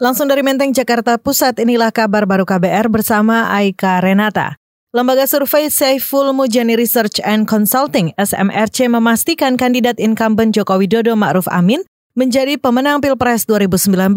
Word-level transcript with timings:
Langsung 0.00 0.32
dari 0.32 0.40
Menteng, 0.40 0.72
Jakarta 0.72 1.20
Pusat, 1.20 1.60
inilah 1.60 1.92
kabar 1.92 2.24
baru 2.24 2.48
KBR 2.48 2.88
bersama 2.88 3.52
Aika 3.52 4.00
Renata. 4.00 4.56
Lembaga 4.96 5.28
survei 5.28 5.68
Saiful 5.68 6.32
Mujani 6.32 6.72
Research 6.72 7.20
and 7.20 7.44
Consulting 7.44 8.16
SMRC 8.16 8.88
memastikan 8.88 9.60
kandidat 9.60 10.00
incumbent 10.00 10.56
Joko 10.56 10.80
Widodo 10.80 11.20
Ma'ruf 11.20 11.44
Amin 11.52 11.84
menjadi 12.16 12.56
pemenang 12.56 13.04
Pilpres 13.04 13.44
2019. 13.44 14.16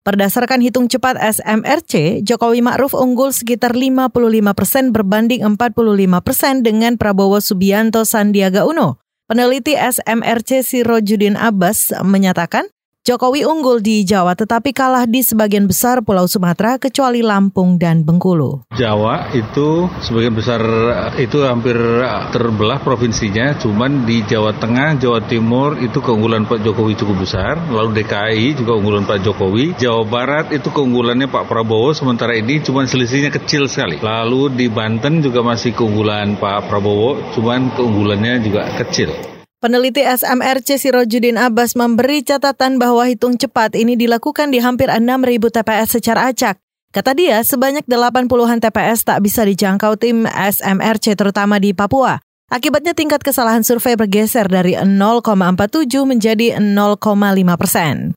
Berdasarkan 0.00 0.64
hitung 0.64 0.88
cepat 0.88 1.20
SMRC, 1.20 2.24
Jokowi 2.24 2.64
Ma'ruf 2.64 2.96
unggul 2.96 3.28
sekitar 3.28 3.76
55 3.76 4.16
persen 4.56 4.96
berbanding 4.96 5.44
45 5.44 6.24
persen 6.24 6.64
dengan 6.64 6.96
Prabowo 6.96 7.36
Subianto 7.44 8.08
Sandiaga 8.08 8.64
Uno. 8.64 8.96
Peneliti 9.28 9.76
SMRC 9.76 10.64
Sirojudin 10.64 11.36
Abbas 11.36 11.92
menyatakan 12.00 12.64
Jokowi 13.08 13.40
unggul 13.40 13.80
di 13.80 14.04
Jawa 14.04 14.36
tetapi 14.36 14.76
kalah 14.76 15.08
di 15.08 15.24
sebagian 15.24 15.64
besar 15.64 16.04
Pulau 16.04 16.28
Sumatera 16.28 16.76
kecuali 16.76 17.24
Lampung 17.24 17.80
dan 17.80 18.04
Bengkulu. 18.04 18.68
Jawa 18.76 19.32
itu 19.32 19.88
sebagian 20.04 20.36
besar 20.36 20.60
itu 21.16 21.40
hampir 21.40 21.72
terbelah 22.28 22.84
provinsinya, 22.84 23.56
cuman 23.56 24.04
di 24.04 24.20
Jawa 24.28 24.52
Tengah, 24.60 25.00
Jawa 25.00 25.24
Timur 25.24 25.80
itu 25.80 26.04
keunggulan 26.04 26.44
Pak 26.44 26.60
Jokowi 26.60 27.00
cukup 27.00 27.24
besar, 27.24 27.56
lalu 27.72 27.96
DKI 27.96 28.60
juga 28.60 28.76
unggulan 28.76 29.08
Pak 29.08 29.24
Jokowi, 29.24 29.80
Jawa 29.80 30.04
Barat 30.04 30.52
itu 30.52 30.68
keunggulannya 30.68 31.32
Pak 31.32 31.48
Prabowo, 31.48 31.96
sementara 31.96 32.36
ini 32.36 32.60
cuman 32.60 32.84
selisihnya 32.84 33.32
kecil 33.32 33.72
sekali. 33.72 34.04
Lalu 34.04 34.52
di 34.52 34.68
Banten 34.68 35.24
juga 35.24 35.40
masih 35.40 35.72
keunggulan 35.72 36.36
Pak 36.36 36.68
Prabowo, 36.68 37.32
cuman 37.32 37.72
keunggulannya 37.72 38.44
juga 38.44 38.68
kecil. 38.76 39.37
Peneliti 39.58 40.06
SMRC 40.06 40.78
Sirojudin 40.78 41.34
Abbas 41.34 41.74
memberi 41.74 42.22
catatan 42.22 42.78
bahwa 42.78 43.02
hitung 43.10 43.34
cepat 43.34 43.74
ini 43.74 43.98
dilakukan 43.98 44.54
di 44.54 44.62
hampir 44.62 44.86
6.000 44.86 45.50
TPS 45.50 45.98
secara 45.98 46.30
acak. 46.30 46.62
Kata 46.94 47.10
dia, 47.10 47.42
sebanyak 47.42 47.82
80-an 47.90 48.62
TPS 48.62 49.02
tak 49.02 49.18
bisa 49.18 49.42
dijangkau 49.42 49.98
tim 49.98 50.30
SMRC 50.30 51.18
terutama 51.18 51.58
di 51.58 51.74
Papua. 51.74 52.22
Akibatnya 52.46 52.94
tingkat 52.94 53.18
kesalahan 53.18 53.66
survei 53.66 53.98
bergeser 53.98 54.46
dari 54.46 54.78
0,47 54.78 55.26
menjadi 56.06 56.62
0,5 56.62 57.58
persen. 57.58 58.14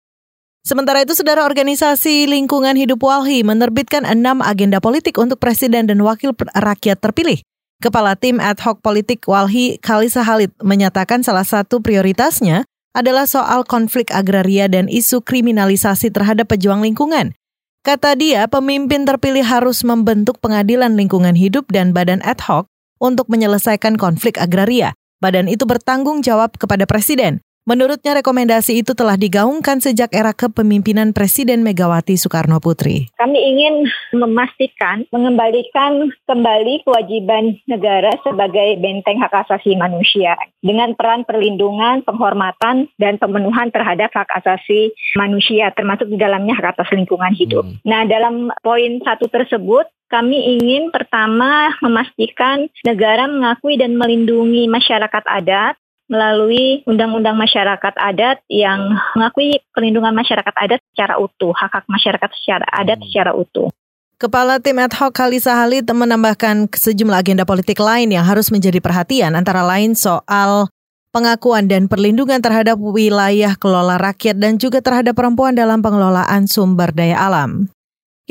Sementara 0.62 1.02
itu, 1.02 1.18
saudara 1.18 1.42
organisasi 1.50 2.30
lingkungan 2.30 2.78
hidup 2.78 3.02
Walhi 3.02 3.42
menerbitkan 3.42 4.06
enam 4.06 4.46
agenda 4.46 4.78
politik 4.78 5.18
untuk 5.18 5.42
presiden 5.42 5.90
dan 5.90 6.06
wakil 6.06 6.38
rakyat 6.38 7.02
terpilih. 7.02 7.42
Kepala 7.82 8.14
Tim 8.14 8.38
Ad 8.38 8.62
Hoc 8.62 8.86
Politik 8.86 9.26
Walhi 9.26 9.82
Kalisa 9.82 10.22
Halid 10.22 10.54
menyatakan 10.62 11.26
salah 11.26 11.42
satu 11.42 11.82
prioritasnya 11.82 12.62
adalah 12.94 13.26
soal 13.26 13.66
konflik 13.66 14.14
agraria 14.14 14.70
dan 14.70 14.86
isu 14.86 15.26
kriminalisasi 15.26 16.14
terhadap 16.14 16.54
pejuang 16.54 16.86
lingkungan. 16.86 17.34
Kata 17.82 18.14
dia, 18.14 18.46
pemimpin 18.46 19.10
terpilih 19.10 19.42
harus 19.42 19.82
membentuk 19.82 20.38
pengadilan 20.38 20.94
lingkungan 20.94 21.34
hidup 21.34 21.66
dan 21.74 21.90
badan 21.90 22.22
ad 22.22 22.38
hoc 22.46 22.70
untuk 23.02 23.26
menyelesaikan 23.34 23.98
konflik 23.98 24.38
agraria. 24.38 24.94
Badan 25.18 25.50
itu 25.50 25.66
bertanggung 25.66 26.22
jawab 26.22 26.62
kepada 26.62 26.86
presiden. 26.86 27.42
Menurutnya 27.62 28.18
rekomendasi 28.18 28.82
itu 28.82 28.98
telah 28.98 29.14
digaungkan 29.14 29.78
sejak 29.78 30.10
era 30.18 30.34
kepemimpinan 30.34 31.14
Presiden 31.14 31.62
Megawati 31.62 32.18
Soekarno 32.18 32.58
Putri. 32.58 33.14
Kami 33.22 33.38
ingin 33.38 33.86
memastikan 34.18 35.06
mengembalikan 35.14 36.10
kembali 36.26 36.82
kewajiban 36.82 37.62
negara 37.70 38.18
sebagai 38.26 38.82
benteng 38.82 39.22
hak 39.22 39.46
asasi 39.46 39.78
manusia 39.78 40.34
dengan 40.66 40.98
peran 40.98 41.22
perlindungan, 41.22 42.02
penghormatan, 42.02 42.90
dan 42.98 43.22
pemenuhan 43.22 43.70
terhadap 43.70 44.10
hak 44.10 44.42
asasi 44.42 44.90
manusia 45.14 45.70
termasuk 45.78 46.10
di 46.10 46.18
dalamnya 46.18 46.58
hak 46.58 46.74
atas 46.74 46.90
lingkungan 46.90 47.38
hidup. 47.38 47.62
Hmm. 47.62 47.78
Nah, 47.86 48.10
dalam 48.10 48.50
poin 48.66 49.06
satu 49.06 49.30
tersebut 49.30 49.86
kami 50.10 50.60
ingin 50.60 50.90
pertama 50.90 51.72
memastikan 51.80 52.68
negara 52.84 53.30
mengakui 53.30 53.78
dan 53.78 53.96
melindungi 53.96 54.66
masyarakat 54.68 55.24
adat 55.30 55.78
melalui 56.12 56.84
Undang-Undang 56.84 57.40
Masyarakat 57.40 57.96
Adat 57.96 58.44
yang 58.52 59.00
mengakui 59.16 59.64
perlindungan 59.72 60.12
masyarakat 60.12 60.52
adat 60.60 60.84
secara 60.92 61.16
utuh, 61.16 61.56
hak-hak 61.56 61.88
masyarakat 61.88 62.30
secara 62.36 62.68
adat 62.68 63.00
hmm. 63.00 63.08
secara 63.08 63.32
utuh. 63.32 63.72
Kepala 64.20 64.62
Tim 64.62 64.78
Ad 64.78 64.94
Hoc 65.02 65.18
Kalisa 65.18 65.58
Halid 65.58 65.90
menambahkan 65.90 66.70
sejumlah 66.70 67.26
agenda 67.26 67.42
politik 67.42 67.82
lain 67.82 68.14
yang 68.14 68.22
harus 68.22 68.54
menjadi 68.54 68.78
perhatian, 68.78 69.34
antara 69.34 69.66
lain 69.66 69.98
soal 69.98 70.70
pengakuan 71.10 71.66
dan 71.66 71.90
perlindungan 71.90 72.38
terhadap 72.38 72.78
wilayah 72.78 73.58
kelola 73.58 73.98
rakyat 73.98 74.38
dan 74.38 74.62
juga 74.62 74.78
terhadap 74.84 75.18
perempuan 75.18 75.58
dalam 75.58 75.82
pengelolaan 75.82 76.46
sumber 76.46 76.94
daya 76.94 77.18
alam. 77.18 77.72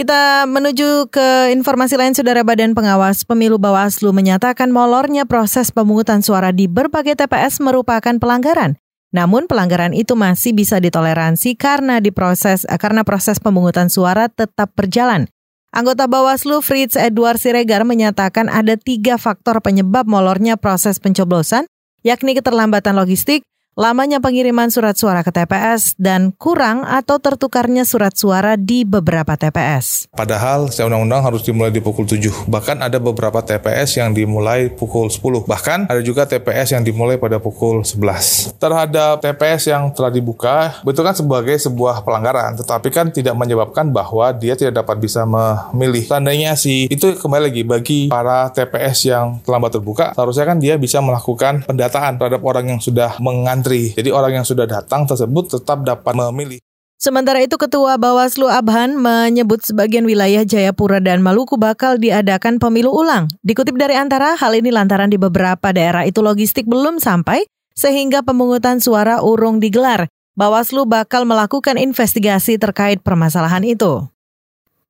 Kita 0.00 0.48
menuju 0.48 1.12
ke 1.12 1.52
informasi 1.52 2.00
lain, 2.00 2.16
Saudara 2.16 2.40
Badan 2.40 2.72
Pengawas 2.72 3.20
Pemilu 3.28 3.60
Bawaslu 3.60 4.16
menyatakan 4.16 4.72
molornya 4.72 5.28
proses 5.28 5.68
pemungutan 5.68 6.24
suara 6.24 6.56
di 6.56 6.64
berbagai 6.72 7.20
TPS 7.20 7.60
merupakan 7.60 8.16
pelanggaran. 8.16 8.80
Namun 9.12 9.44
pelanggaran 9.44 9.92
itu 9.92 10.16
masih 10.16 10.56
bisa 10.56 10.80
ditoleransi 10.80 11.52
karena 11.52 12.00
diproses 12.00 12.64
karena 12.80 13.04
proses 13.04 13.44
pemungutan 13.44 13.92
suara 13.92 14.32
tetap 14.32 14.72
berjalan. 14.72 15.28
Anggota 15.68 16.08
Bawaslu 16.08 16.64
Fritz 16.64 16.96
Edward 16.96 17.36
Siregar 17.36 17.84
menyatakan 17.84 18.48
ada 18.48 18.80
tiga 18.80 19.20
faktor 19.20 19.60
penyebab 19.60 20.08
molornya 20.08 20.56
proses 20.56 20.96
pencoblosan, 20.96 21.68
yakni 22.00 22.32
keterlambatan 22.32 22.96
logistik, 22.96 23.44
lamanya 23.78 24.18
pengiriman 24.18 24.66
surat 24.68 24.98
suara 24.98 25.22
ke 25.22 25.30
TPS, 25.30 25.94
dan 25.94 26.34
kurang 26.34 26.82
atau 26.82 27.22
tertukarnya 27.22 27.86
surat 27.86 28.12
suara 28.18 28.58
di 28.58 28.82
beberapa 28.82 29.38
TPS. 29.38 30.10
Padahal 30.10 30.68
secara 30.68 30.90
undang-undang 30.90 31.22
harus 31.22 31.46
dimulai 31.46 31.70
di 31.70 31.78
pukul 31.78 32.04
7. 32.04 32.50
Bahkan 32.50 32.82
ada 32.82 32.98
beberapa 32.98 33.38
TPS 33.40 34.02
yang 34.02 34.10
dimulai 34.10 34.68
pukul 34.74 35.06
10. 35.06 35.46
Bahkan 35.46 35.86
ada 35.86 36.02
juga 36.02 36.26
TPS 36.26 36.74
yang 36.74 36.82
dimulai 36.82 37.16
pada 37.16 37.38
pukul 37.38 37.86
11. 37.86 38.58
Terhadap 38.58 39.22
TPS 39.22 39.70
yang 39.70 39.94
telah 39.94 40.10
dibuka, 40.10 40.82
betul 40.82 41.06
kan 41.06 41.14
sebagai 41.14 41.56
sebuah 41.56 42.02
pelanggaran, 42.02 42.58
tetapi 42.58 42.90
kan 42.90 43.08
tidak 43.14 43.38
menyebabkan 43.38 43.94
bahwa 43.94 44.34
dia 44.34 44.58
tidak 44.58 44.82
dapat 44.82 44.98
bisa 44.98 45.22
memilih. 45.22 46.04
Tandanya 46.10 46.58
sih, 46.58 46.90
itu 46.90 47.16
kembali 47.16 47.42
lagi 47.48 47.62
bagi 47.62 48.00
para 48.10 48.50
TPS 48.50 48.98
yang 49.06 49.38
terlambat 49.46 49.78
terbuka, 49.78 50.12
seharusnya 50.12 50.44
kan 50.44 50.58
dia 50.58 50.74
bisa 50.74 50.98
melakukan 50.98 51.62
pendataan 51.64 52.18
terhadap 52.18 52.42
orang 52.42 52.76
yang 52.76 52.80
sudah 52.82 53.16
mengantri 53.22 53.59
antri. 53.60 53.92
Jadi 53.92 54.08
orang 54.08 54.40
yang 54.40 54.46
sudah 54.48 54.64
datang 54.64 55.04
tersebut 55.04 55.60
tetap 55.60 55.84
dapat 55.84 56.16
memilih. 56.16 56.58
Sementara 57.00 57.40
itu 57.40 57.56
Ketua 57.56 57.96
Bawaslu 57.96 58.44
Abhan 58.44 58.92
menyebut 59.00 59.64
sebagian 59.64 60.04
wilayah 60.04 60.44
Jayapura 60.44 61.00
dan 61.00 61.24
Maluku 61.24 61.56
bakal 61.56 61.96
diadakan 61.96 62.60
pemilu 62.60 62.92
ulang. 62.92 63.24
Dikutip 63.40 63.72
dari 63.80 63.96
antara 63.96 64.36
hal 64.36 64.52
ini 64.52 64.68
lantaran 64.68 65.08
di 65.08 65.16
beberapa 65.16 65.72
daerah 65.72 66.04
itu 66.04 66.20
logistik 66.20 66.68
belum 66.68 67.00
sampai 67.00 67.48
sehingga 67.72 68.20
pemungutan 68.20 68.84
suara 68.84 69.24
urung 69.24 69.64
digelar. 69.64 70.12
Bawaslu 70.36 70.84
bakal 70.84 71.24
melakukan 71.24 71.80
investigasi 71.80 72.60
terkait 72.60 73.00
permasalahan 73.00 73.64
itu. 73.64 74.04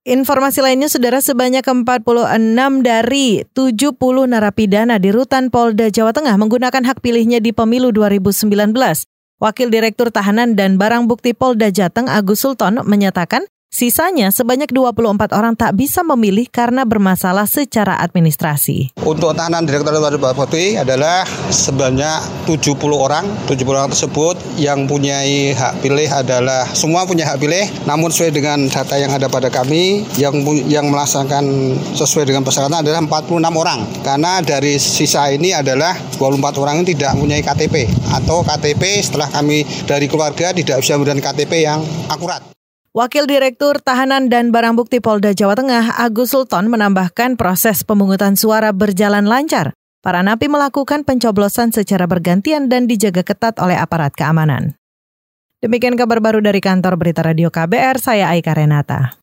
Informasi 0.09 0.65
lainnya, 0.65 0.89
saudara 0.89 1.21
sebanyak 1.21 1.61
46 1.61 1.85
dari 2.81 3.45
70 3.53 4.01
narapidana 4.33 4.97
di 4.97 5.13
Rutan 5.13 5.53
Polda 5.53 5.93
Jawa 5.93 6.17
Tengah 6.17 6.41
menggunakan 6.41 6.81
hak 6.89 7.05
pilihnya 7.05 7.45
di 7.45 7.53
pemilu 7.53 7.93
2019. 7.93 8.73
Wakil 9.45 9.69
Direktur 9.69 10.09
Tahanan 10.09 10.57
dan 10.57 10.81
Barang 10.81 11.05
Bukti 11.05 11.37
Polda 11.37 11.69
Jateng 11.69 12.09
Agus 12.09 12.41
Sultan 12.41 12.81
menyatakan 12.81 13.45
Sisanya 13.71 14.35
sebanyak 14.35 14.75
24 14.75 15.31
orang 15.31 15.55
tak 15.55 15.79
bisa 15.79 16.03
memilih 16.03 16.51
karena 16.51 16.83
bermasalah 16.83 17.47
secara 17.47 18.03
administrasi. 18.03 18.99
Untuk 18.99 19.31
tahanan 19.33 19.63
Direktur 19.63 19.95
Bupati 19.95 20.75
adalah 20.75 21.23
sebanyak 21.55 22.51
70 22.51 22.77
orang. 22.91 23.23
70 23.47 23.71
orang 23.71 23.95
tersebut 23.95 24.35
yang 24.59 24.91
punya 24.91 25.23
hak 25.55 25.87
pilih 25.87 26.11
adalah 26.11 26.67
semua 26.75 27.07
punya 27.07 27.31
hak 27.31 27.39
pilih, 27.39 27.63
namun 27.87 28.11
sesuai 28.11 28.35
dengan 28.35 28.67
data 28.67 28.99
yang 28.99 29.15
ada 29.15 29.31
pada 29.31 29.55
kami 29.55 30.03
yang 30.19 30.35
yang 30.67 30.91
melaksanakan 30.91 31.79
sesuai 31.95 32.27
dengan 32.27 32.43
persyaratan 32.43 32.83
adalah 32.83 33.01
46 33.07 33.55
orang. 33.55 33.87
Karena 34.03 34.43
dari 34.43 34.83
sisa 34.83 35.31
ini 35.31 35.55
adalah 35.55 35.95
24 36.19 36.59
orang 36.59 36.83
ini 36.83 36.99
tidak 36.99 37.15
punya 37.15 37.39
KTP 37.39 37.87
atau 38.19 38.43
KTP 38.43 38.83
setelah 38.99 39.31
kami 39.31 39.63
dari 39.87 40.11
keluarga 40.11 40.51
tidak 40.51 40.83
bisa 40.83 40.99
memberikan 40.99 41.23
KTP 41.23 41.65
yang 41.65 41.79
akurat. 42.11 42.60
Wakil 42.91 43.31
Direktur 43.31 43.79
Tahanan 43.79 44.27
dan 44.27 44.51
Barang 44.51 44.75
Bukti 44.75 44.99
Polda 44.99 45.31
Jawa 45.31 45.55
Tengah, 45.55 45.95
Agus 46.03 46.35
Sultan 46.35 46.67
menambahkan 46.67 47.39
proses 47.39 47.87
pemungutan 47.87 48.35
suara 48.35 48.75
berjalan 48.75 49.31
lancar. 49.31 49.79
Para 50.03 50.27
napi 50.27 50.51
melakukan 50.51 51.07
pencoblosan 51.07 51.71
secara 51.71 52.11
bergantian 52.11 52.67
dan 52.67 52.91
dijaga 52.91 53.23
ketat 53.23 53.63
oleh 53.63 53.79
aparat 53.79 54.11
keamanan. 54.19 54.75
Demikian 55.63 55.95
kabar 55.95 56.19
baru 56.19 56.43
dari 56.43 56.59
kantor 56.59 56.99
Berita 56.99 57.23
Radio 57.23 57.55
KBR, 57.55 58.03
saya 58.03 58.27
Aika 58.35 58.59
Renata. 58.59 59.15